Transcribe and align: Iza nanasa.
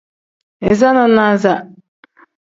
Iza 0.71 0.89
nanasa. 0.95 1.53